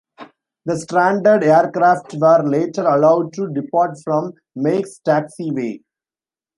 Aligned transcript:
The 0.65 0.79
stranded 0.79 1.43
aircraft 1.43 2.15
were 2.15 2.41
later 2.41 2.81
allowed 2.87 3.33
to 3.33 3.49
depart 3.53 3.99
from 4.03 4.33
Meigs' 4.55 4.99
taxiway. 5.07 5.83